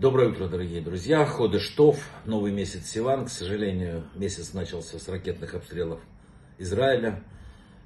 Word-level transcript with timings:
Доброе 0.00 0.30
утро, 0.30 0.48
дорогие 0.48 0.80
друзья. 0.80 1.26
Ходы 1.26 1.58
Штов, 1.58 2.02
новый 2.24 2.52
месяц 2.52 2.86
Сиван. 2.86 3.26
К 3.26 3.28
сожалению, 3.28 4.04
месяц 4.14 4.54
начался 4.54 4.98
с 4.98 5.06
ракетных 5.10 5.52
обстрелов 5.52 6.00
Израиля. 6.56 7.22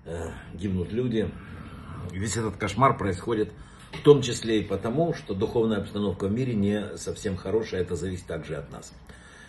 Э, 0.05 0.29
гибнут 0.55 0.93
люди. 0.93 1.29
Весь 2.13 2.37
этот 2.37 2.57
кошмар 2.57 2.97
происходит 2.97 3.51
в 3.91 4.03
том 4.05 4.23
числе 4.23 4.61
и 4.61 4.63
потому, 4.63 5.13
что 5.13 5.35
духовная 5.35 5.79
обстановка 5.79 6.29
в 6.29 6.33
мире 6.33 6.55
не 6.55 6.97
совсем 6.99 7.37
хорошая. 7.37 7.81
Это 7.81 7.97
зависит 7.97 8.27
также 8.27 8.55
от 8.55 8.71
нас. 8.71 8.95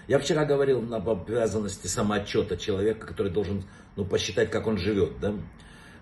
Я 0.07 0.18
вчера 0.18 0.43
говорил 0.43 0.91
об 0.91 1.07
обязанности 1.07 1.86
самоотчета 1.86 2.57
человека, 2.57 3.05
который 3.05 3.32
должен 3.32 3.63
ну, 3.95 4.05
посчитать, 4.05 4.50
как 4.50 4.66
он 4.66 4.79
живет. 4.79 5.20
Да? 5.20 5.36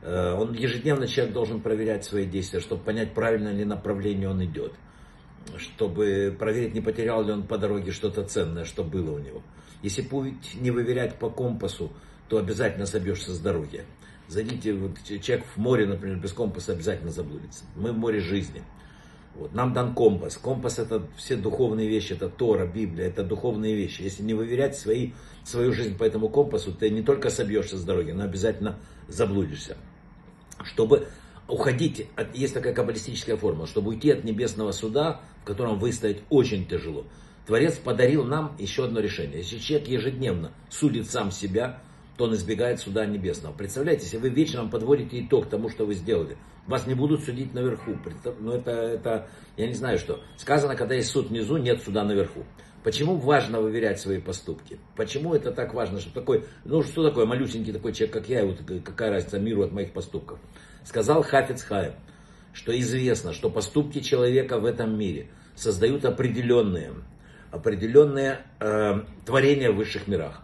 Э, 0.01 0.31
он 0.31 0.53
ежедневно 0.53 1.09
человек 1.09 1.33
должен 1.33 1.59
проверять 1.59 2.05
свои 2.05 2.25
действия, 2.25 2.61
чтобы 2.61 2.85
понять, 2.85 3.13
правильно 3.13 3.49
ли 3.49 3.65
направление 3.65 4.29
он 4.29 4.45
идет 4.45 4.71
чтобы 5.57 6.35
проверить, 6.37 6.73
не 6.73 6.81
потерял 6.81 7.23
ли 7.23 7.31
он 7.31 7.43
по 7.43 7.57
дороге 7.57 7.91
что-то 7.91 8.23
ценное, 8.23 8.65
что 8.65 8.83
было 8.83 9.11
у 9.11 9.19
него. 9.19 9.41
Если 9.81 10.01
путь 10.01 10.55
не 10.55 10.71
выверять 10.71 11.19
по 11.19 11.29
компасу, 11.29 11.91
то 12.29 12.37
обязательно 12.37 12.85
собьешься 12.85 13.33
с 13.33 13.39
дороги. 13.39 13.83
Зайдите, 14.27 14.73
вот, 14.73 14.97
человек 15.03 15.45
в 15.45 15.57
море, 15.57 15.85
например, 15.85 16.17
без 16.17 16.31
компаса 16.31 16.71
обязательно 16.71 17.11
заблудится. 17.11 17.65
Мы 17.75 17.91
в 17.91 17.97
море 17.97 18.19
жизни. 18.19 18.63
Вот, 19.35 19.53
нам 19.53 19.73
дан 19.73 19.93
компас. 19.93 20.37
Компас 20.37 20.79
это 20.79 21.07
все 21.17 21.35
духовные 21.35 21.89
вещи, 21.89 22.13
это 22.13 22.29
Тора, 22.29 22.67
Библия, 22.67 23.07
это 23.07 23.23
духовные 23.23 23.75
вещи. 23.75 24.01
Если 24.01 24.23
не 24.23 24.33
выверять 24.33 24.77
свои, 24.77 25.11
свою 25.43 25.73
жизнь 25.73 25.97
по 25.97 26.03
этому 26.03 26.29
компасу, 26.29 26.71
ты 26.71 26.89
не 26.89 27.01
только 27.01 27.29
собьешься 27.29 27.77
с 27.77 27.83
дороги, 27.83 28.11
но 28.11 28.23
обязательно 28.23 28.77
заблудишься. 29.07 29.75
Чтобы 30.63 31.07
уходить, 31.47 32.07
от, 32.15 32.35
есть 32.35 32.53
такая 32.53 32.73
каббалистическая 32.73 33.37
формула, 33.37 33.67
чтобы 33.67 33.89
уйти 33.89 34.11
от 34.11 34.23
небесного 34.23 34.71
суда, 34.71 35.21
в 35.41 35.45
котором 35.45 35.79
выстоять 35.79 36.21
очень 36.29 36.65
тяжело. 36.65 37.05
Творец 37.45 37.75
подарил 37.77 38.23
нам 38.23 38.55
еще 38.57 38.85
одно 38.85 39.01
решение. 39.01 39.39
Если 39.39 39.57
человек 39.57 39.87
ежедневно 39.89 40.51
судит 40.69 41.09
сам 41.09 41.31
себя, 41.31 41.81
то 42.17 42.25
он 42.25 42.35
избегает 42.35 42.79
суда 42.79 43.05
небесного. 43.05 43.53
Представляете, 43.53 44.03
если 44.03 44.17
вы 44.17 44.29
вечером 44.29 44.69
подводите 44.69 45.19
итог 45.19 45.49
тому, 45.49 45.69
что 45.69 45.85
вы 45.85 45.95
сделали, 45.95 46.37
вас 46.67 46.87
не 46.87 46.93
будут 46.93 47.23
судить 47.23 47.53
наверху. 47.53 47.97
Ну 48.39 48.53
это, 48.53 48.71
это, 48.71 49.27
я 49.57 49.67
не 49.67 49.73
знаю 49.73 49.97
что. 49.97 50.21
Сказано, 50.37 50.75
когда 50.75 50.95
есть 50.95 51.09
суд 51.09 51.29
внизу, 51.29 51.57
нет 51.57 51.81
суда 51.81 52.03
наверху. 52.03 52.45
Почему 52.83 53.15
важно 53.15 53.61
выверять 53.61 53.99
свои 53.99 54.19
поступки? 54.19 54.77
Почему 54.95 55.33
это 55.33 55.51
так 55.51 55.73
важно? 55.73 55.99
Что 55.99 56.13
такой, 56.13 56.45
ну 56.65 56.83
что 56.83 57.07
такое 57.07 57.25
малюсенький 57.25 57.71
такой 57.71 57.93
человек, 57.93 58.13
как 58.13 58.27
я, 58.27 58.41
и 58.41 58.45
вот 58.45 58.59
какая 58.83 59.09
разница 59.09 59.39
миру 59.39 59.63
от 59.63 59.71
моих 59.71 59.93
поступков? 59.93 60.39
Сказал 60.83 61.23
Хафиц 61.23 61.63
Хаем, 61.63 61.93
что 62.51 62.77
известно, 62.77 63.31
что 63.31 63.49
поступки 63.49 63.99
человека 64.01 64.59
в 64.59 64.65
этом 64.65 64.97
мире 64.97 65.27
создают 65.55 66.03
определенные, 66.03 66.91
определенные 67.51 68.39
э, 68.59 69.01
творения 69.25 69.71
в 69.71 69.75
высших 69.75 70.07
мирах. 70.07 70.43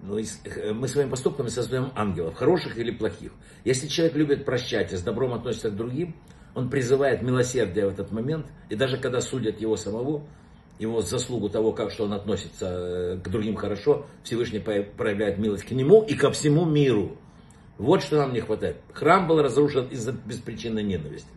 Ну, 0.00 0.16
э, 0.16 0.72
мы 0.72 0.86
своими 0.86 1.10
поступками 1.10 1.48
создаем 1.48 1.90
ангелов, 1.96 2.36
хороших 2.36 2.78
или 2.78 2.92
плохих. 2.92 3.32
Если 3.64 3.88
человек 3.88 4.14
любит 4.14 4.44
прощать 4.44 4.92
и 4.92 4.96
с 4.96 5.02
добром 5.02 5.34
относится 5.34 5.70
к 5.70 5.76
другим, 5.76 6.14
он 6.54 6.70
призывает 6.70 7.22
милосердие 7.22 7.88
в 7.88 7.92
этот 7.92 8.12
момент, 8.12 8.46
и 8.68 8.76
даже 8.76 8.96
когда 8.96 9.20
судят 9.20 9.60
его 9.60 9.76
самого, 9.76 10.24
его 10.78 11.00
заслугу 11.00 11.48
того, 11.48 11.72
как 11.72 11.90
что 11.90 12.04
он 12.04 12.12
относится 12.12 12.66
э, 12.66 13.16
к 13.22 13.28
другим 13.28 13.56
хорошо, 13.56 14.06
Всевышний 14.22 14.60
проявляет 14.60 15.38
милость 15.38 15.64
к 15.64 15.72
нему 15.72 16.02
и 16.02 16.14
ко 16.14 16.30
всему 16.30 16.64
миру. 16.64 17.16
Вот 17.78 18.02
что 18.02 18.16
нам 18.16 18.32
не 18.32 18.40
хватает. 18.40 18.76
Храм 18.92 19.26
был 19.28 19.40
разрушен 19.42 19.86
из-за 19.88 20.12
беспричинной 20.12 20.82
ненависти. 20.82 21.28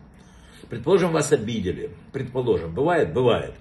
Предположим, 0.69 1.11
вас 1.11 1.31
обидели. 1.31 1.91
Предположим. 2.11 2.73
Бывает? 2.73 3.13
Бывает. 3.13 3.53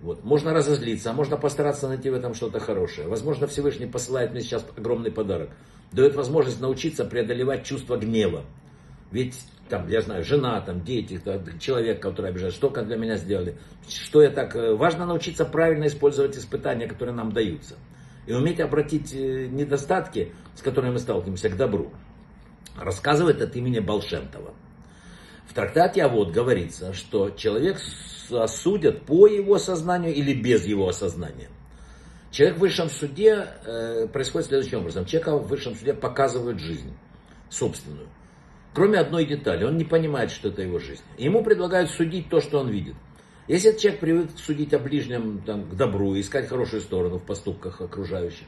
Вот. 0.00 0.22
Можно 0.24 0.52
разозлиться, 0.52 1.12
можно 1.12 1.36
постараться 1.36 1.88
найти 1.88 2.10
в 2.10 2.14
этом 2.14 2.34
что-то 2.34 2.60
хорошее. 2.60 3.08
Возможно, 3.08 3.46
Всевышний 3.46 3.86
посылает 3.86 4.32
мне 4.32 4.40
сейчас 4.40 4.64
огромный 4.76 5.10
подарок. 5.10 5.50
Дает 5.92 6.14
возможность 6.14 6.60
научиться 6.60 7.04
преодолевать 7.04 7.64
чувство 7.64 7.96
гнева. 7.96 8.44
Ведь, 9.10 9.38
там, 9.68 9.88
я 9.88 10.00
знаю, 10.00 10.24
жена, 10.24 10.60
там, 10.60 10.82
дети, 10.82 11.20
человек, 11.60 12.00
который 12.00 12.30
обижает, 12.30 12.54
что 12.54 12.70
как 12.70 12.86
для 12.86 12.96
меня 12.96 13.16
сделали. 13.16 13.56
Что 13.88 14.22
я 14.22 14.30
так... 14.30 14.54
Э, 14.56 14.74
важно 14.74 15.06
научиться 15.06 15.44
правильно 15.44 15.86
использовать 15.86 16.36
испытания, 16.36 16.86
которые 16.86 17.14
нам 17.14 17.32
даются. 17.32 17.76
И 18.26 18.32
уметь 18.32 18.60
обратить 18.60 19.14
э, 19.14 19.46
недостатки, 19.46 20.32
с 20.54 20.62
которыми 20.62 20.92
мы 20.92 20.98
сталкиваемся, 20.98 21.48
к 21.48 21.56
добру 21.56 21.92
рассказывает 22.78 23.40
от 23.42 23.56
имени 23.56 23.80
Балшемтова. 23.80 24.54
В 25.48 25.54
трактате 25.54 26.02
а 26.02 26.08
вот 26.08 26.32
говорится, 26.32 26.92
что 26.92 27.30
человек 27.30 27.80
осудят 28.30 29.06
по 29.06 29.26
его 29.26 29.58
сознанию 29.58 30.14
или 30.14 30.34
без 30.34 30.66
его 30.66 30.88
осознания. 30.88 31.48
Человек 32.30 32.56
в 32.56 32.60
высшем 32.60 32.90
суде 32.90 33.46
э, 33.64 34.08
происходит 34.08 34.48
следующим 34.48 34.80
образом. 34.80 35.06
Человека 35.06 35.38
в 35.38 35.46
высшем 35.46 35.74
суде 35.74 35.94
показывают 35.94 36.58
жизнь 36.58 36.92
собственную. 37.48 38.08
Кроме 38.76 38.98
одной 38.98 39.24
детали, 39.24 39.64
он 39.64 39.78
не 39.78 39.84
понимает, 39.84 40.30
что 40.30 40.48
это 40.48 40.60
его 40.60 40.78
жизнь. 40.78 41.00
Ему 41.16 41.42
предлагают 41.42 41.88
судить 41.88 42.28
то, 42.28 42.42
что 42.42 42.58
он 42.58 42.68
видит. 42.68 42.94
Если 43.48 43.70
этот 43.70 43.80
человек 43.80 44.00
привык 44.00 44.30
судить 44.36 44.74
о 44.74 44.78
ближнем 44.78 45.40
там, 45.46 45.64
к 45.64 45.74
добру, 45.74 46.14
искать 46.20 46.46
хорошую 46.46 46.82
сторону 46.82 47.16
в 47.16 47.22
поступках 47.24 47.80
окружающих, 47.80 48.44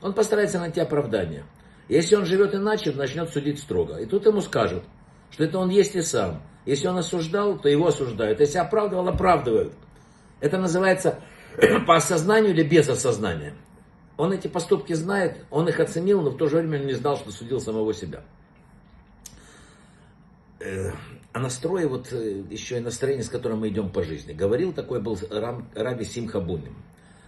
он 0.00 0.12
постарается 0.12 0.60
найти 0.60 0.78
оправдание. 0.78 1.42
Если 1.88 2.14
он 2.14 2.24
живет 2.24 2.54
иначе, 2.54 2.92
то 2.92 2.98
начнет 2.98 3.30
судить 3.30 3.58
строго. 3.58 3.96
И 3.96 4.06
тут 4.06 4.26
ему 4.26 4.42
скажут, 4.42 4.84
что 5.32 5.42
это 5.42 5.58
он 5.58 5.70
есть 5.70 5.96
и 5.96 6.02
сам. 6.02 6.40
Если 6.66 6.86
он 6.86 6.96
осуждал, 6.96 7.58
то 7.58 7.68
его 7.68 7.88
осуждают. 7.88 8.38
Если 8.38 8.58
оправдывал, 8.58 9.08
оправдывают. 9.08 9.72
Это 10.38 10.56
называется 10.56 11.18
по 11.88 11.96
осознанию 11.96 12.52
или 12.52 12.62
без 12.62 12.88
осознания. 12.88 13.54
Он 14.18 14.30
эти 14.30 14.46
поступки 14.46 14.92
знает, 14.92 15.38
он 15.50 15.68
их 15.68 15.80
оценил, 15.80 16.22
но 16.22 16.30
в 16.30 16.36
то 16.36 16.46
же 16.46 16.58
время 16.58 16.78
не 16.78 16.92
знал, 16.92 17.16
что 17.16 17.32
судил 17.32 17.60
самого 17.60 17.92
себя. 17.92 18.22
Э, 20.64 20.92
о 21.34 21.40
настрое, 21.40 21.86
вот 21.86 22.10
э, 22.12 22.42
еще 22.48 22.78
и 22.78 22.80
настроение, 22.80 23.22
с 23.22 23.28
которым 23.28 23.60
мы 23.60 23.68
идем 23.68 23.90
по 23.90 24.02
жизни. 24.02 24.32
Говорил 24.32 24.72
такой 24.72 24.98
был 24.98 25.18
Раби 25.74 26.04
Симха 26.04 26.40
Бунин. 26.40 26.74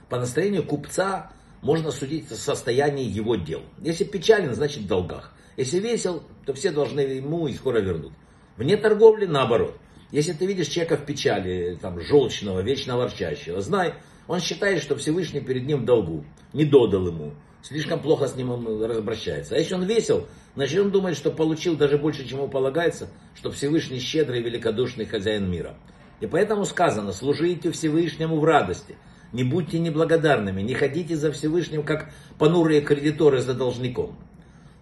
По 0.08 0.18
настроению 0.18 0.62
купца 0.62 1.32
можно 1.60 1.90
судить 1.90 2.30
о 2.32 2.36
состоянии 2.36 3.04
его 3.04 3.36
дел. 3.36 3.62
Если 3.82 4.04
печален, 4.04 4.54
значит 4.54 4.84
в 4.84 4.86
долгах. 4.86 5.34
Если 5.58 5.80
весел, 5.80 6.22
то 6.46 6.54
все 6.54 6.70
должны 6.70 7.00
ему 7.00 7.46
и 7.46 7.52
скоро 7.52 7.80
вернут. 7.80 8.12
Вне 8.56 8.78
торговли 8.78 9.26
наоборот. 9.26 9.76
Если 10.12 10.32
ты 10.32 10.46
видишь 10.46 10.68
человека 10.68 10.96
в 10.96 11.04
печали, 11.04 11.76
там, 11.82 12.00
желчного, 12.00 12.60
вечно 12.60 12.96
ворчащего, 12.96 13.60
знай, 13.60 13.94
он 14.28 14.40
считает, 14.40 14.80
что 14.82 14.96
Всевышний 14.96 15.40
перед 15.40 15.66
ним 15.66 15.82
в 15.82 15.84
долгу, 15.84 16.24
не 16.54 16.64
додал 16.64 17.08
ему, 17.08 17.34
слишком 17.66 18.00
плохо 18.00 18.26
с 18.26 18.36
ним 18.36 18.50
он 18.50 18.90
обращается. 18.90 19.54
А 19.54 19.58
если 19.58 19.74
он 19.74 19.84
весел, 19.84 20.26
значит 20.54 20.80
он 20.80 20.90
думает, 20.90 21.16
что 21.16 21.30
получил 21.30 21.76
даже 21.76 21.98
больше, 21.98 22.26
чем 22.26 22.38
ему 22.38 22.48
полагается, 22.48 23.08
что 23.34 23.50
Всевышний 23.50 23.98
щедрый 23.98 24.40
и 24.40 24.42
великодушный 24.42 25.06
хозяин 25.06 25.50
мира. 25.50 25.76
И 26.20 26.26
поэтому 26.26 26.64
сказано, 26.64 27.12
служите 27.12 27.70
Всевышнему 27.70 28.38
в 28.38 28.44
радости, 28.44 28.96
не 29.32 29.44
будьте 29.44 29.78
неблагодарными, 29.78 30.62
не 30.62 30.74
ходите 30.74 31.16
за 31.16 31.32
Всевышним, 31.32 31.82
как 31.82 32.10
понурые 32.38 32.80
кредиторы 32.80 33.40
за 33.40 33.54
должником. 33.54 34.16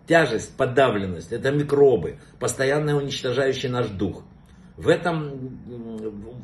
Тяжесть, 0.06 0.54
подавленность– 0.56 1.32
это 1.32 1.50
микробы, 1.50 2.18
постоянно 2.38 2.96
уничтожающие 2.96 3.72
наш 3.72 3.88
дух. 3.88 4.22
В 4.76 4.88
этом 4.88 5.32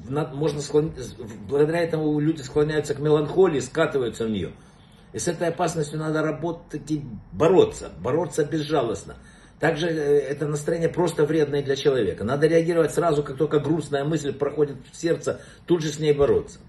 можно 0.08 0.60
склон... 0.60 0.92
благодаря 1.48 1.80
этому 1.80 2.18
люди 2.18 2.40
склоняются 2.42 2.94
к 2.94 3.00
меланхолии, 3.00 3.60
скатываются 3.60 4.24
в 4.24 4.30
нее. 4.30 4.52
И 5.12 5.18
с 5.18 5.28
этой 5.28 5.48
опасностью 5.48 5.98
надо 5.98 6.22
работать 6.22 6.90
и 6.90 7.02
бороться, 7.32 7.90
бороться 8.00 8.44
безжалостно. 8.44 9.16
Также 9.58 9.88
э, 9.88 10.20
это 10.20 10.46
настроение 10.46 10.88
просто 10.88 11.24
вредное 11.24 11.62
для 11.62 11.76
человека. 11.76 12.24
Надо 12.24 12.46
реагировать 12.46 12.94
сразу, 12.94 13.22
как 13.22 13.36
только 13.36 13.58
грустная 13.58 14.04
мысль 14.04 14.32
проходит 14.32 14.76
в 14.90 14.96
сердце, 14.96 15.40
тут 15.66 15.82
же 15.82 15.88
с 15.88 15.98
ней 15.98 16.12
бороться. 16.12 16.60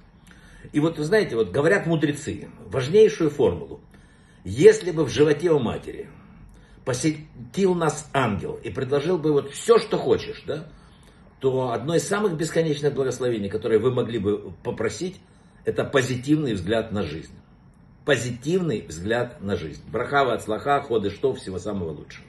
И 0.73 0.79
вот, 0.79 0.97
вы 0.97 1.03
знаете, 1.03 1.35
вот 1.35 1.51
говорят 1.51 1.85
мудрецы, 1.85 2.49
важнейшую 2.65 3.29
формулу. 3.29 3.81
Если 4.43 4.91
бы 4.91 5.05
в 5.05 5.09
животе 5.09 5.51
у 5.51 5.59
матери 5.59 6.09
посетил 6.83 7.75
нас 7.75 8.09
ангел 8.11 8.59
и 8.63 8.69
предложил 8.69 9.17
бы 9.17 9.31
вот 9.31 9.51
все, 9.51 9.77
что 9.77 9.97
хочешь, 9.97 10.43
да, 10.47 10.67
то 11.39 11.71
одно 11.71 11.95
из 11.95 12.07
самых 12.07 12.35
бесконечных 12.35 12.93
благословений, 12.93 13.49
которое 13.49 13.79
вы 13.79 13.91
могли 13.91 14.19
бы 14.19 14.51
попросить, 14.63 15.19
это 15.63 15.83
позитивный 15.83 16.53
взгляд 16.53 16.91
на 16.91 17.03
жизнь. 17.03 17.33
Позитивный 18.05 18.81
взгляд 18.81 19.41
на 19.41 19.55
жизнь. 19.55 19.83
Брахава 19.91 20.33
от 20.33 20.41
слаха, 20.41 20.81
ходы 20.81 21.11
что, 21.11 21.35
всего 21.35 21.59
самого 21.59 21.91
лучшего. 21.91 22.25